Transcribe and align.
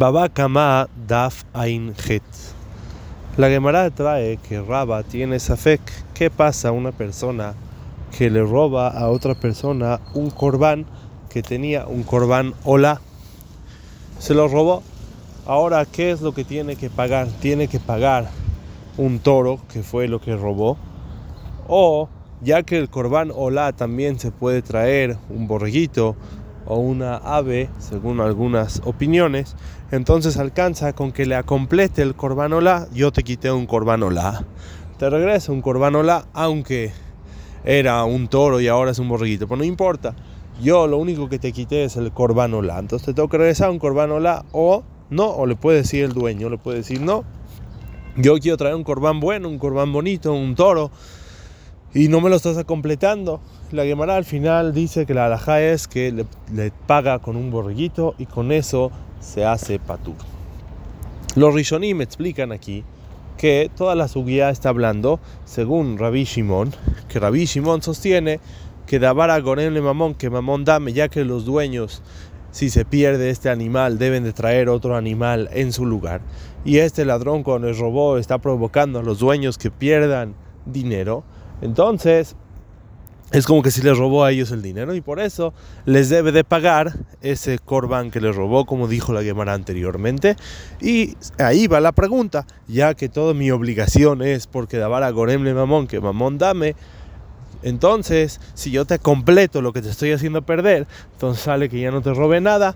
Baba 0.00 0.30
Kama 0.30 0.88
Daf 1.06 1.44
Ain 1.52 1.92
Het. 2.08 2.22
La 3.36 3.50
Gemara 3.50 3.90
trae 3.90 4.38
que 4.38 4.62
Raba 4.62 5.02
tiene 5.02 5.38
Safek. 5.38 5.82
¿Qué 6.14 6.30
pasa 6.30 6.70
a 6.70 6.72
una 6.72 6.90
persona 6.90 7.52
que 8.16 8.30
le 8.30 8.40
roba 8.42 8.88
a 8.88 9.10
otra 9.10 9.34
persona 9.34 10.00
un 10.14 10.30
corbán 10.30 10.86
que 11.28 11.42
tenía 11.42 11.86
un 11.86 12.02
corbán 12.04 12.54
hola? 12.64 13.02
Se 14.18 14.32
lo 14.32 14.48
robó. 14.48 14.82
Ahora, 15.44 15.84
¿qué 15.84 16.12
es 16.12 16.22
lo 16.22 16.32
que 16.32 16.44
tiene 16.44 16.76
que 16.76 16.88
pagar? 16.88 17.28
Tiene 17.42 17.68
que 17.68 17.78
pagar 17.78 18.30
un 18.96 19.18
toro, 19.18 19.60
que 19.70 19.82
fue 19.82 20.08
lo 20.08 20.18
que 20.18 20.34
robó. 20.34 20.78
O, 21.68 22.08
ya 22.40 22.62
que 22.62 22.78
el 22.78 22.88
corbán 22.88 23.30
hola 23.34 23.74
también 23.74 24.18
se 24.18 24.30
puede 24.30 24.62
traer 24.62 25.18
un 25.28 25.46
borreguito 25.46 26.16
o 26.66 26.78
una 26.78 27.16
ave, 27.16 27.68
según 27.78 28.20
algunas 28.20 28.82
opiniones, 28.84 29.56
entonces 29.90 30.36
alcanza 30.36 30.92
con 30.92 31.12
que 31.12 31.26
le 31.26 31.34
acomplete 31.34 32.02
el 32.02 32.14
corbanola, 32.14 32.86
yo 32.92 33.12
te 33.12 33.22
quité 33.22 33.50
un 33.50 33.66
corbanola. 33.66 34.44
Te 34.98 35.08
regreso 35.08 35.52
un 35.52 35.62
corbanola, 35.62 36.26
aunque 36.32 36.92
era 37.64 38.04
un 38.04 38.28
toro 38.28 38.60
y 38.60 38.68
ahora 38.68 38.90
es 38.90 38.98
un 38.98 39.08
borreguito, 39.08 39.46
pero 39.46 39.58
no 39.58 39.64
importa. 39.64 40.14
Yo 40.62 40.86
lo 40.86 40.98
único 40.98 41.28
que 41.28 41.38
te 41.38 41.52
quité 41.52 41.84
es 41.84 41.96
el 41.96 42.12
corbanola. 42.12 42.78
Entonces 42.78 43.06
te 43.06 43.14
tengo 43.14 43.28
que 43.28 43.38
regresar 43.38 43.70
un 43.70 43.78
corbanola 43.78 44.44
o 44.52 44.82
no, 45.08 45.28
o 45.28 45.46
le 45.46 45.56
puede 45.56 45.78
decir 45.78 46.04
el 46.04 46.12
dueño, 46.12 46.50
le 46.50 46.58
puede 46.58 46.78
decir 46.78 47.00
no. 47.00 47.24
Yo 48.16 48.38
quiero 48.38 48.56
traer 48.56 48.74
un 48.74 48.84
corbán 48.84 49.20
bueno, 49.20 49.48
un 49.48 49.58
corbán 49.58 49.92
bonito, 49.92 50.32
un 50.32 50.54
toro 50.54 50.90
y 51.94 52.08
no 52.08 52.20
me 52.20 52.30
lo 52.30 52.36
estás 52.36 52.62
completando. 52.64 53.40
La 53.72 53.84
Gemara 53.84 54.16
al 54.16 54.24
final 54.24 54.74
dice 54.74 55.06
que 55.06 55.14
la 55.14 55.26
alhaja 55.26 55.62
es 55.62 55.86
que 55.86 56.10
le, 56.52 56.72
paga 56.88 57.20
con 57.20 57.36
un 57.36 57.52
borreguito 57.52 58.16
y 58.18 58.26
con 58.26 58.50
eso 58.50 58.90
se 59.20 59.44
hace 59.44 59.78
patur. 59.78 60.16
Los 61.36 61.54
Rishonim 61.54 62.00
explican 62.00 62.50
aquí 62.50 62.82
que 63.38 63.70
toda 63.76 63.94
la 63.94 64.08
suguía 64.08 64.50
está 64.50 64.70
hablando, 64.70 65.20
según 65.44 65.98
Rabbi 65.98 66.24
Shimon, 66.24 66.72
que 67.08 67.20
Rabbi 67.20 67.44
Shimon 67.44 67.80
sostiene 67.80 68.40
que 68.86 68.98
Dabara 68.98 69.38
Goren 69.38 69.72
le 69.72 69.80
Mamón, 69.80 70.16
que 70.16 70.30
Mamón 70.30 70.64
dame, 70.64 70.92
ya 70.92 71.08
que 71.08 71.24
los 71.24 71.44
dueños, 71.44 72.02
si 72.50 72.70
se 72.70 72.84
pierde 72.84 73.30
este 73.30 73.50
animal, 73.50 73.98
deben 73.98 74.24
de 74.24 74.32
traer 74.32 74.68
otro 74.68 74.96
animal 74.96 75.48
en 75.52 75.72
su 75.72 75.86
lugar. 75.86 76.22
Y 76.64 76.78
este 76.78 77.04
ladrón 77.04 77.44
cuando 77.44 77.68
les 77.68 77.78
robó 77.78 78.18
está 78.18 78.38
provocando 78.38 78.98
a 78.98 79.04
los 79.04 79.20
dueños 79.20 79.58
que 79.58 79.70
pierdan 79.70 80.34
dinero. 80.66 81.22
Entonces, 81.62 82.34
es 83.32 83.46
como 83.46 83.62
que 83.62 83.70
si 83.70 83.80
les 83.82 83.96
robó 83.96 84.24
a 84.24 84.32
ellos 84.32 84.50
el 84.50 84.60
dinero 84.60 84.94
y 84.94 85.00
por 85.00 85.20
eso 85.20 85.54
les 85.84 86.08
debe 86.08 86.32
de 86.32 86.42
pagar 86.42 86.94
ese 87.22 87.58
corban 87.58 88.10
que 88.10 88.20
les 88.20 88.34
robó, 88.34 88.66
como 88.66 88.88
dijo 88.88 89.12
la 89.12 89.22
Gemara 89.22 89.54
anteriormente. 89.54 90.36
Y 90.80 91.16
ahí 91.38 91.68
va 91.68 91.80
la 91.80 91.92
pregunta, 91.92 92.46
ya 92.66 92.94
que 92.94 93.08
toda 93.08 93.32
mi 93.32 93.50
obligación 93.52 94.22
es 94.22 94.46
porque 94.48 94.78
dabar 94.78 95.04
a 95.04 95.10
Gorem 95.10 95.44
le 95.44 95.54
mamón, 95.54 95.86
que 95.86 96.00
mamón 96.00 96.38
dame. 96.38 96.74
Entonces, 97.62 98.40
si 98.54 98.72
yo 98.72 98.84
te 98.84 98.98
completo 98.98 99.62
lo 99.62 99.72
que 99.72 99.82
te 99.82 99.90
estoy 99.90 100.12
haciendo 100.12 100.42
perder, 100.42 100.88
entonces 101.12 101.44
sale 101.44 101.68
que 101.68 101.80
ya 101.80 101.90
no 101.90 102.02
te 102.02 102.12
robe 102.12 102.40
nada 102.40 102.74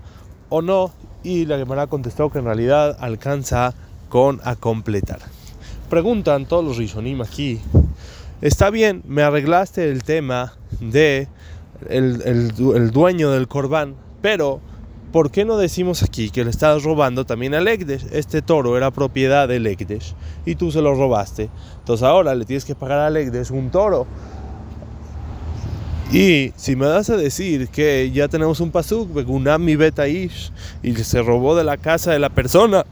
o 0.51 0.63
no. 0.63 0.93
Y 1.25 1.47
la 1.47 1.59
Gemara 1.59 1.89
contestó 1.89 2.31
que 2.31 2.39
en 2.39 2.45
realidad 2.45 2.97
alcanza 3.01 3.75
con 4.09 4.41
a 4.45 4.55
completar. 4.55 5.19
Preguntan 5.91 6.47
todos 6.47 6.65
los 6.65 6.77
rizonim 6.77 7.23
aquí 7.23 7.61
está 8.41 8.71
bien, 8.71 9.03
me 9.07 9.23
arreglaste 9.23 9.91
el 9.91 10.03
tema 10.03 10.55
de 10.81 11.29
el, 11.89 12.91
dueño 12.93 13.31
del 13.31 13.49
corbán, 13.49 13.95
pero 14.23 14.61
¿por 15.13 15.31
qué 15.31 15.45
no 15.45 15.57
decimos 15.57 16.03
aquí 16.03 16.31
que 16.31 16.45
le 16.45 16.51
estás 16.51 16.83
robando 16.83 17.25
también 17.25 17.55
al 17.55 17.69
Ekdesh? 17.69 18.07
Este 18.13 18.43
toro 18.43 18.77
era 18.77 18.91
propiedad 18.91 19.49
del 19.49 19.67
Ekdesh 19.67 20.15
y 20.45 20.55
tú 20.55 20.71
se 20.71 20.81
lo 20.81 20.95
robaste. 20.95 21.51
Entonces 21.79 22.05
ahora 22.05 22.35
le 22.35 22.45
tienes 22.45 22.65
que 22.65 22.75
pagar 22.75 23.01
al 23.01 23.17
Ekdesh 23.17 23.51
un 23.51 23.71
toro. 23.71 24.07
Y 26.13 26.53
si 26.57 26.77
me 26.77 26.87
das 26.87 27.11
a 27.11 27.17
decir 27.17 27.69
que 27.69 28.11
ya 28.13 28.29
tenemos 28.29 28.61
un 28.61 28.71
pasuk, 28.71 29.11
mi 29.59 29.77
Betaish, 29.77 30.53
y 30.83 30.95
se 30.95 31.23
robó 31.23 31.57
de 31.57 31.65
la 31.65 31.77
casa 31.77 32.13
de 32.13 32.19
la 32.19 32.29
persona, 32.29 32.85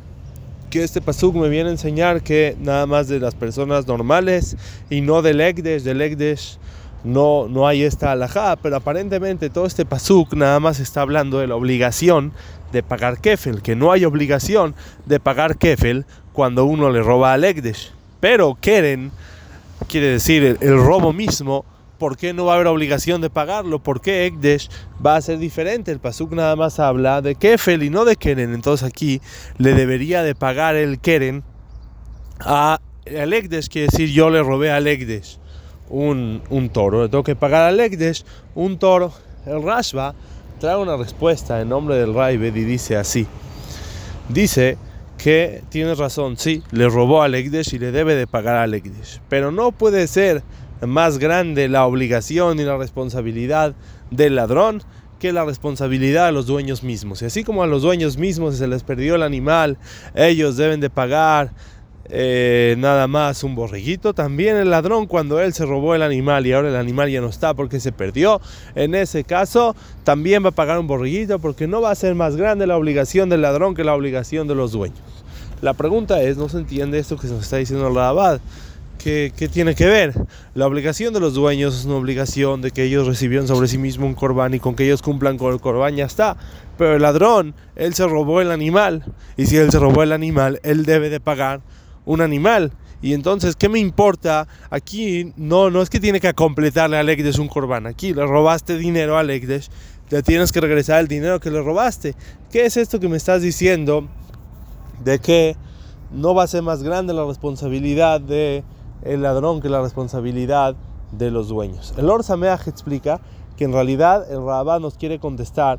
que 0.73 0.83
este 0.83 1.03
pasuk 1.03 1.35
me 1.35 1.51
viene 1.51 1.69
a 1.69 1.73
enseñar 1.73 2.23
que 2.23 2.57
nada 2.59 2.87
más 2.87 3.07
de 3.07 3.21
las 3.21 3.35
personas 3.35 3.87
normales 3.87 4.57
y 4.89 5.03
no 5.03 5.21
del 5.21 5.43
Egdesh, 5.43 5.83
del 5.83 6.01
Egdesh 6.01 6.57
no, 7.05 7.47
no 7.47 7.69
hay 7.69 7.83
esta 7.83 8.11
alajá, 8.11 8.57
pero 8.57 8.77
aparentemente 8.77 9.51
todo 9.51 9.67
este 9.67 9.85
pasuk 9.85 10.33
nada 10.33 10.61
más 10.61 10.81
está 10.81 11.03
hablando 11.03 11.41
de 11.41 11.47
la 11.47 11.57
obligación 11.57 12.33
de 12.73 12.83
pagar 12.83 13.21
kefel, 13.21 13.61
que 13.61 13.77
no 13.77 13.93
hay 13.93 14.07
obligación 14.07 14.75
de 15.05 15.21
pagar 15.21 15.59
kefel 15.59 16.07
cuando 16.33 16.65
uno 16.65 16.89
le 16.89 17.03
roba 17.03 17.35
al 17.35 17.45
Egdesh. 17.45 17.93
Pero 18.21 18.57
Keren, 18.59 19.13
quiere 19.89 20.07
decir 20.07 20.43
el, 20.43 20.57
el 20.63 20.79
robo 20.79 21.13
mismo, 21.13 21.67
¿por 22.03 22.17
qué 22.17 22.33
no 22.33 22.47
va 22.47 22.55
a 22.55 22.55
haber 22.57 22.67
obligación 22.67 23.21
de 23.21 23.31
pagarlo? 23.31 23.81
¿Por 23.81 24.01
qué 24.01 24.27
Ekdesh 24.27 24.69
va 25.07 25.15
a 25.15 25.23
ser 25.23 25.39
diferente? 25.39 25.93
El 25.93 26.01
Pasuk 26.01 26.33
nada 26.33 26.57
más 26.57 26.81
habla 26.81 27.23
de 27.23 27.37
Kefel 27.37 27.85
y 27.85 27.91
no 27.91 28.05
de 28.05 28.17
Keren. 28.17 28.55
Entonces 28.55 28.85
aquí 28.85 29.21
le 29.57 29.73
debería 29.75 30.25
de 30.25 30.35
pagar 30.35 30.75
el 30.75 30.99
Keren 30.99 31.45
a 32.41 32.81
al 33.07 33.33
Ekdesh, 33.33 33.69
quiere 33.69 33.87
decir 33.89 34.11
yo 34.11 34.31
le 34.31 34.43
robé 34.43 34.73
al 34.73 34.89
Ekdesh 34.89 35.39
un, 35.91 36.43
toro. 36.73 37.05
Le 37.05 37.09
tengo 37.09 37.23
que 37.23 37.37
pagar 37.37 37.69
al 37.69 37.79
Ekdesh 37.79 38.25
un 38.57 38.81
toro. 38.81 39.13
El 39.47 39.63
Rashba 39.63 40.17
trae 40.59 40.77
una 40.77 40.97
respuesta 40.97 41.61
en 41.61 41.69
nombre 41.69 41.95
del 41.95 42.15
Raibed 42.15 42.57
y 42.57 42.65
dice 42.65 42.97
así. 42.97 43.29
Dice 44.29 44.77
que 45.19 45.63
tienes 45.69 45.99
razón, 45.99 46.37
sí, 46.37 46.65
le 46.73 46.89
robó 46.89 47.23
al 47.23 47.37
Ekdesh 47.37 47.75
y 47.75 47.79
le 47.79 47.93
debe 47.93 48.17
de 48.17 48.27
pagar 48.27 48.57
al 48.57 48.75
Ekdesh. 48.75 49.21
Pero 49.29 49.53
no 49.53 49.71
puede 49.71 50.09
ser 50.09 50.43
más 50.87 51.19
grande 51.19 51.69
la 51.69 51.87
obligación 51.87 52.61
y 52.61 52.65
la 52.65 52.77
responsabilidad 52.77 53.75
del 54.11 54.37
ladrón 54.37 54.83
que 55.19 55.33
la 55.33 55.45
responsabilidad 55.45 56.27
de 56.27 56.33
los 56.33 56.47
dueños 56.47 56.83
mismos. 56.83 57.23
Y 57.23 57.27
así 57.27 57.45
como 57.45 57.63
a 57.63 57.69
los 57.69 57.83
dueños 57.83 58.17
mismos 58.17 58.57
se 58.57 58.67
les 58.67 58.83
perdió 58.83 59.15
el 59.15 59.23
animal, 59.23 59.79
ellos 60.15 60.57
deben 60.57 60.81
de 60.81 60.91
pagar 60.91 61.53
eh, 62.07 62.75
nada 62.79 63.07
más 63.07 63.45
un 63.45 63.55
borreguito. 63.55 64.15
También 64.15 64.57
el 64.57 64.71
ladrón 64.71 65.07
cuando 65.07 65.41
él 65.41 65.53
se 65.53 65.65
robó 65.65 65.95
el 65.95 66.03
animal 66.03 66.47
y 66.47 66.53
ahora 66.53 66.71
el 66.71 66.77
animal 66.77 67.09
ya 67.09 67.21
no 67.21 67.29
está 67.29 67.55
porque 67.55 67.79
se 67.79 67.93
perdió, 67.93 68.41
en 68.75 68.95
ese 68.95 69.23
caso 69.23 69.77
también 70.03 70.45
va 70.45 70.49
a 70.49 70.53
pagar 70.53 70.81
un 70.81 70.89
borreguito 70.89 71.39
porque 71.39 71.69
no 71.69 71.81
va 71.81 71.93
a 71.93 71.95
ser 71.95 72.15
más 72.17 72.37
grande 72.37 72.67
la 72.67 72.77
obligación 72.77 73.29
del 73.29 73.43
ladrón 73.43 73.75
que 73.75 73.85
la 73.85 73.95
obligación 73.95 74.49
de 74.49 74.57
los 74.57 74.73
dueños. 74.73 74.99
La 75.61 75.75
pregunta 75.75 76.21
es, 76.21 76.37
no 76.37 76.49
se 76.49 76.59
entiende 76.59 76.99
esto 76.99 77.17
que 77.17 77.29
se 77.29 77.35
nos 77.35 77.45
está 77.45 77.59
diciendo 77.59 77.87
el 77.87 77.97
abad. 77.97 78.41
¿Qué, 79.03 79.33
tiene 79.53 79.75
que 79.75 79.87
ver? 79.87 80.15
La 80.55 80.65
obligación 80.69 81.13
de 81.13 81.19
los 81.19 81.35
dueños 81.35 81.77
es 81.77 81.87
una 81.87 81.97
obligación 81.97 82.63
de 82.63 82.71
que 82.71 82.85
ellos 82.85 83.09
recibieron 83.09 83.49
sobre 83.49 83.67
sí 83.67 83.77
mismo 83.77 84.07
un 84.07 84.15
corbán 84.15 84.55
y 84.55 84.61
con 84.61 84.77
que 84.77 84.85
ellos 84.85 85.03
cumplan 85.03 85.39
con 85.39 85.53
el 85.53 85.61
corbán 85.61 85.97
ya 85.97 86.05
está. 86.05 86.37
Pero 86.79 86.95
el 86.95 87.03
ladrón, 87.03 87.57
él 87.75 87.95
se 87.95 88.07
robó 88.07 88.41
el 88.41 88.53
animal. 88.53 89.05
Y 89.37 89.47
si 89.47 89.57
él 89.57 89.73
se 89.73 89.81
robó 89.81 90.05
el 90.05 90.13
animal, 90.13 90.61
él 90.63 90.85
debe 90.85 91.11
de 91.11 91.19
pagar 91.19 91.63
un 92.05 92.21
animal. 92.21 92.73
Y 93.01 93.15
entonces, 93.15 93.57
¿qué 93.57 93.69
me 93.69 93.81
importa? 93.81 94.47
Aquí 94.71 95.33
no, 95.37 95.69
no 95.69 95.83
es 95.83 95.91
que 95.91 95.99
tiene 95.99 96.21
que 96.21 96.33
completarle 96.33 96.97
a 96.97 97.01
Ekdesh 97.01 97.41
un 97.41 97.49
corbán. 97.49 97.89
Aquí 97.89 98.15
le 98.15 98.25
robaste 98.25 98.79
dinero 98.79 99.19
a 99.19 99.25
Ekdesh, 99.25 99.69
te 100.09 100.23
tienes 100.23 100.53
que 100.53 100.61
regresar 100.61 101.01
el 101.01 101.09
dinero 101.09 101.41
que 101.41 101.51
le 101.51 101.61
robaste. 101.61 102.15
¿Qué 102.53 102.67
es 102.67 102.77
esto 102.77 103.01
que 103.01 103.09
me 103.09 103.17
estás 103.17 103.43
diciendo? 103.43 104.09
De 105.03 105.19
que 105.19 105.57
no 106.13 106.37
va 106.37 106.45
a 106.45 106.47
ser 106.47 106.63
más 106.63 106.85
grande 106.85 107.13
la 107.13 107.25
responsabilidad 107.25 108.21
de 108.21 108.63
el 109.05 109.23
ladrón 109.23 109.61
que 109.61 109.69
la 109.69 109.81
responsabilidad 109.81 110.75
de 111.13 111.31
los 111.31 111.49
dueños. 111.49 111.95
El 111.97 112.09
Or 112.09 112.25
Sameach 112.25 112.67
explica 112.69 113.21
que 113.57 113.65
en 113.65 113.73
realidad 113.73 114.31
el 114.31 114.45
Rabá 114.45 114.79
nos 114.79 114.95
quiere 114.95 115.19
contestar 115.19 115.79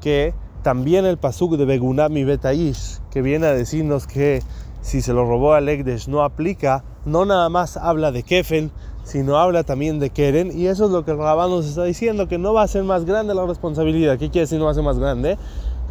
que 0.00 0.34
también 0.62 1.06
el 1.06 1.16
pasuk 1.16 1.56
de 1.56 1.64
Begunami 1.64 2.24
Betaish, 2.24 3.00
que 3.10 3.22
viene 3.22 3.46
a 3.46 3.52
decirnos 3.52 4.06
que 4.06 4.42
si 4.82 5.00
se 5.00 5.12
lo 5.12 5.24
robó 5.24 5.54
a 5.54 5.60
Legdesh 5.60 6.08
no 6.08 6.22
aplica, 6.22 6.84
no 7.04 7.24
nada 7.24 7.48
más 7.48 7.76
habla 7.76 8.12
de 8.12 8.22
Kefel, 8.22 8.70
sino 9.04 9.38
habla 9.38 9.62
también 9.62 10.00
de 10.00 10.10
Keren, 10.10 10.50
y 10.56 10.66
eso 10.66 10.86
es 10.86 10.90
lo 10.90 11.04
que 11.04 11.12
el 11.12 11.18
Rabá 11.18 11.46
nos 11.46 11.66
está 11.66 11.84
diciendo, 11.84 12.26
que 12.26 12.38
no 12.38 12.52
va 12.52 12.62
a 12.62 12.68
ser 12.68 12.82
más 12.82 13.04
grande 13.04 13.34
la 13.34 13.46
responsabilidad. 13.46 14.18
¿Qué 14.18 14.30
quiere 14.30 14.40
decir 14.40 14.58
no 14.58 14.64
va 14.64 14.72
a 14.72 14.74
ser 14.74 14.82
más 14.82 14.98
grande? 14.98 15.38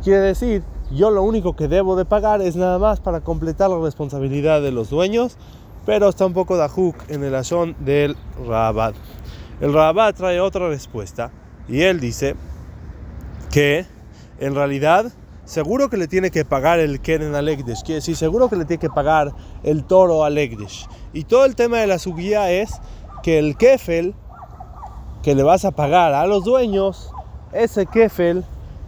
Quiere 0.04 0.20
decir, 0.20 0.64
yo 0.92 1.10
lo 1.10 1.24
único 1.24 1.56
que 1.56 1.70
debo 1.70 1.96
de 1.96 2.04
pagar 2.04 2.42
es 2.42 2.58
nada 2.58 2.78
más 2.78 3.00
para 3.00 3.22
completar 3.22 3.70
la 3.70 3.80
responsabilidad 3.80 4.62
de 4.62 4.72
los 4.72 4.90
dueños, 4.90 5.38
pero 5.86 6.10
está 6.10 6.26
un 6.26 6.34
poco 6.34 6.58
de 6.58 6.68
hook 6.68 6.96
en 7.08 7.24
el 7.24 7.36
azón 7.36 7.76
del 7.80 8.16
Rabat. 8.48 8.96
El 9.62 9.74
Rabat 9.74 10.16
trae 10.16 10.40
otra 10.40 10.68
respuesta 10.68 11.32
y 11.68 11.82
él 11.82 12.00
dice 12.00 12.36
que 13.52 13.86
en 14.40 14.56
realidad 14.56 15.12
seguro 15.46 15.90
que 15.90 15.98
le 15.98 16.08
tiene 16.08 16.32
que 16.32 16.44
pagar 16.44 16.80
el 16.80 17.00
Keren 17.00 17.36
al 17.36 17.48
Ekdesh, 17.48 17.84
quiere 17.84 17.96
decir 17.96 18.16
seguro 18.16 18.50
que 18.50 18.56
le 18.56 18.66
tiene 18.66 18.82
que 18.82 18.90
pagar 18.90 19.32
el 19.64 19.86
toro 19.86 20.24
al 20.24 20.38
Ekdesh. 20.38 20.88
Y 21.14 21.24
todo 21.26 21.46
el 21.46 21.56
tema 21.56 21.78
de 21.78 21.88
la 21.88 22.00
subía 22.00 22.52
es 22.52 22.72
que 23.24 23.40
el 23.40 23.56
Kefel 23.56 24.16
que 25.22 25.36
le 25.36 25.44
vas 25.44 25.66
a 25.66 25.72
pagar 25.72 26.14
a 26.14 26.28
los 26.28 26.44
dueños, 26.44 27.12
ese 27.54 27.86
Kefel 27.86 28.44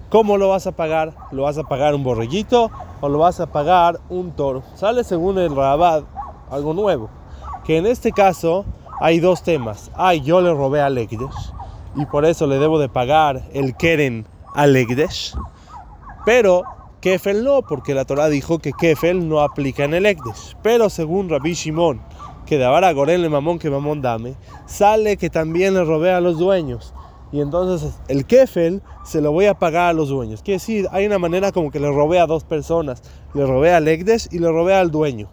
¿Cómo 0.09 0.37
lo 0.37 0.47
vas 0.47 0.65
a 0.67 0.71
pagar? 0.71 1.11
¿Lo 1.31 1.43
vas 1.43 1.57
a 1.57 1.63
pagar 1.63 1.93
un 1.93 2.01
borreguito 2.01 2.71
o 3.01 3.09
lo 3.09 3.19
vas 3.19 3.41
a 3.41 3.47
pagar 3.47 3.99
un 4.07 4.31
toro? 4.31 4.63
Sale 4.75 5.03
según 5.03 5.37
el 5.37 5.53
Rabad 5.53 6.03
algo 6.49 6.73
nuevo, 6.73 7.09
que 7.65 7.77
en 7.77 7.85
este 7.85 8.11
caso 8.11 8.65
hay 8.99 9.19
dos 9.19 9.43
temas. 9.43 9.91
Ay, 9.95 10.21
yo 10.21 10.41
le 10.41 10.53
robé 10.53 10.81
a 10.81 10.89
Legdesh 10.89 11.53
y 11.95 12.05
por 12.05 12.25
eso 12.25 12.47
le 12.47 12.59
debo 12.59 12.79
de 12.79 12.89
pagar 12.89 13.43
el 13.53 13.75
Keren 13.75 14.25
a 14.53 14.67
Legdesh, 14.67 15.35
pero 16.25 16.63
Kefel 17.01 17.43
no, 17.43 17.61
porque 17.61 17.93
la 17.93 18.05
Torah 18.05 18.27
dijo 18.27 18.59
que 18.59 18.73
Kefel 18.73 19.29
no 19.29 19.41
aplica 19.41 19.83
en 19.83 19.93
el 19.93 20.05
Egdesh. 20.05 20.57
Pero 20.63 20.89
según 20.89 21.29
Rabbi 21.29 21.53
Shimon, 21.53 22.01
que 22.45 22.57
de 22.57 22.65
ahora 22.65 22.91
Gorel 22.91 23.21
le 23.21 23.29
mamón 23.29 23.59
que 23.59 23.69
mamón 23.69 24.01
dame, 24.01 24.35
sale 24.65 25.17
que 25.17 25.29
también 25.29 25.73
le 25.73 25.83
robé 25.83 26.11
a 26.11 26.21
los 26.21 26.37
dueños 26.37 26.93
y 27.31 27.41
entonces 27.41 27.99
el 28.07 28.25
kefel 28.25 28.81
se 29.03 29.21
lo 29.21 29.31
voy 29.31 29.45
a 29.45 29.53
pagar 29.53 29.89
a 29.89 29.93
los 29.93 30.09
dueños. 30.09 30.41
Quiere 30.41 30.59
decir, 30.59 30.87
hay 30.91 31.05
una 31.05 31.19
manera 31.19 31.51
como 31.51 31.71
que 31.71 31.79
le 31.79 31.91
robé 31.91 32.19
a 32.19 32.25
dos 32.25 32.43
personas. 32.43 33.03
Le 33.33 33.45
robé 33.45 33.73
al 33.73 33.87
Egdes 33.87 34.29
y 34.31 34.39
le 34.39 34.49
robé 34.49 34.73
al 34.73 34.91
dueño. 34.91 35.29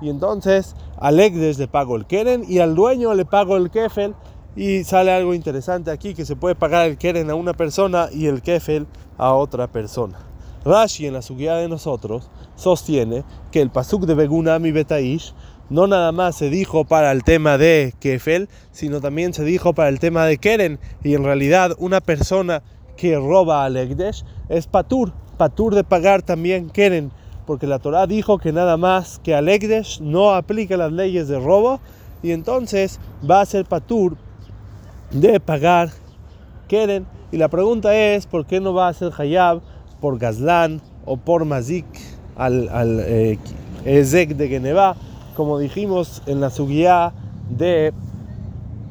Y 0.00 0.10
entonces 0.10 0.74
al 0.98 1.20
Egdes 1.20 1.58
le 1.58 1.68
pago 1.68 1.96
el 1.96 2.06
keren 2.06 2.44
y 2.48 2.58
al 2.58 2.74
dueño 2.74 3.14
le 3.14 3.24
pago 3.24 3.56
el 3.56 3.70
kefel. 3.70 4.14
Y 4.56 4.84
sale 4.84 5.12
algo 5.12 5.34
interesante 5.34 5.90
aquí, 5.90 6.14
que 6.14 6.24
se 6.24 6.36
puede 6.36 6.54
pagar 6.54 6.86
el 6.86 6.96
keren 6.96 7.28
a 7.28 7.34
una 7.34 7.54
persona 7.54 8.08
y 8.12 8.26
el 8.26 8.40
kefel 8.40 8.86
a 9.18 9.32
otra 9.34 9.66
persona. 9.66 10.18
Rashi 10.64 11.06
en 11.06 11.14
la 11.14 11.22
subida 11.22 11.56
de 11.56 11.68
nosotros 11.68 12.30
sostiene 12.54 13.24
que 13.50 13.60
el 13.60 13.70
pasuk 13.70 14.06
de 14.06 14.14
Begunami 14.14 14.70
Betaish 14.70 15.34
no 15.70 15.86
nada 15.86 16.12
más 16.12 16.36
se 16.36 16.50
dijo 16.50 16.84
para 16.84 17.10
el 17.12 17.24
tema 17.24 17.58
de 17.58 17.94
Kefel, 17.98 18.48
sino 18.70 19.00
también 19.00 19.32
se 19.32 19.44
dijo 19.44 19.72
para 19.72 19.88
el 19.88 19.98
tema 19.98 20.26
de 20.26 20.38
Keren. 20.38 20.78
Y 21.02 21.14
en 21.14 21.24
realidad 21.24 21.72
una 21.78 22.00
persona 22.00 22.62
que 22.96 23.16
roba 23.16 23.64
al 23.64 23.76
Egdesh 23.76 24.24
es 24.48 24.66
Patur, 24.66 25.12
Patur 25.36 25.74
de 25.74 25.84
pagar 25.84 26.22
también 26.22 26.70
Keren, 26.70 27.12
porque 27.46 27.66
la 27.66 27.78
Torah 27.78 28.06
dijo 28.06 28.38
que 28.38 28.52
nada 28.52 28.76
más 28.76 29.20
que 29.22 29.34
al 29.34 29.48
Egdesh 29.48 30.00
no 30.00 30.34
aplica 30.34 30.76
las 30.76 30.92
leyes 30.92 31.28
de 31.28 31.38
robo, 31.38 31.80
y 32.22 32.32
entonces 32.32 33.00
va 33.28 33.40
a 33.40 33.46
ser 33.46 33.66
Patur 33.66 34.16
de 35.10 35.40
pagar 35.40 35.90
Keren. 36.68 37.06
Y 37.32 37.36
la 37.36 37.48
pregunta 37.48 37.94
es, 37.94 38.26
¿por 38.26 38.46
qué 38.46 38.60
no 38.60 38.72
va 38.72 38.88
a 38.88 38.94
ser 38.94 39.12
Hayab 39.16 39.60
por 40.00 40.18
Gazlan 40.18 40.80
o 41.04 41.16
por 41.16 41.44
Mazik 41.44 41.86
al, 42.36 42.68
al 42.70 43.00
eh, 43.00 43.38
Ezek 43.84 44.36
de 44.36 44.48
Geneva? 44.48 44.96
como 45.34 45.58
dijimos 45.58 46.22
en 46.26 46.40
la 46.40 46.50
subía 46.50 47.12
de, 47.50 47.92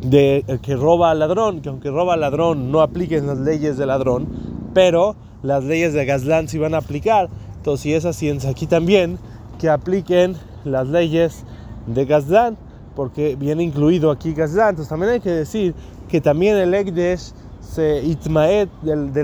de 0.01 0.43
el 0.47 0.59
que 0.59 0.75
roba 0.75 1.11
al 1.11 1.19
ladrón, 1.19 1.61
que 1.61 1.69
aunque 1.69 1.89
roba 1.89 2.13
al 2.13 2.21
ladrón 2.21 2.71
no 2.71 2.81
apliquen 2.81 3.27
las 3.27 3.39
leyes 3.39 3.77
del 3.77 3.87
ladrón, 3.87 4.27
pero 4.73 5.15
las 5.41 5.63
leyes 5.63 5.93
de 5.93 6.05
Gazlán 6.05 6.47
sí 6.47 6.57
van 6.57 6.73
a 6.73 6.77
aplicar. 6.77 7.29
Entonces, 7.63 7.81
si 7.81 7.93
es 7.93 8.03
así, 8.03 8.29
aquí 8.29 8.67
también 8.67 9.17
que 9.57 9.69
apliquen 9.69 10.35
las 10.65 10.85
leyes 10.85 11.45
de 11.87 12.03
Gazlán, 12.03 12.57
porque 12.93 13.37
viene 13.37 13.63
incluido 13.63 14.11
aquí 14.11 14.33
Gazlán. 14.33 14.71
Entonces, 14.71 14.89
también 14.89 15.13
hay 15.13 15.21
que 15.21 15.31
decir 15.31 15.73
que 16.09 16.19
también 16.19 16.57
el 16.57 16.73
Egdesh 16.73 17.31
se 17.61 18.03
itmaet 18.03 18.69
de, 18.81 18.97
de, 18.97 19.23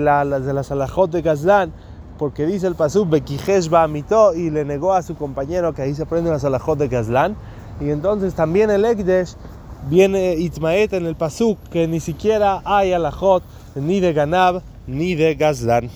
las 0.54 0.70
alajot 0.70 1.10
de 1.10 1.20
Gazlán 1.20 1.70
porque 2.18 2.46
dice 2.46 2.66
el 2.66 2.76
pasuk 2.76 3.10
Bekijesh 3.10 3.68
mito 3.90 4.34
y 4.34 4.48
le 4.48 4.64
negó 4.64 4.94
a 4.94 5.02
su 5.02 5.16
compañero 5.16 5.74
que 5.74 5.82
ahí 5.82 5.94
se 5.94 6.04
aprende 6.04 6.30
las 6.30 6.42
alajot 6.42 6.78
de 6.78 6.88
Gazlán. 6.88 7.36
Y 7.78 7.90
entonces 7.90 8.32
también 8.32 8.70
el 8.70 8.86
Ekdesh 8.86 9.36
viene 9.90 10.34
Itmaet 10.34 10.94
en 10.94 11.04
el 11.04 11.14
pasuk 11.14 11.58
que 11.70 11.86
ni 11.86 12.00
siquiera 12.00 12.62
hay 12.64 12.94
alajot 12.94 13.42
ni 13.74 14.00
de 14.00 14.14
Ganab 14.14 14.62
ni 14.86 15.14
de 15.14 15.34
Gazlán. 15.34 15.88